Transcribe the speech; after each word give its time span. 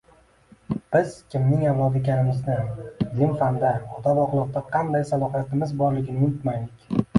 Biz 0.95 1.11
kimning 1.33 1.65
avlodi 1.71 2.01
ekanimizni, 2.03 2.57
ilm-fanda, 3.09 3.75
odob-axloqda 3.99 4.67
qanday 4.79 5.07
salohiyatimiz 5.13 5.79
borligini 5.85 6.27
unutmaylik. 6.33 6.93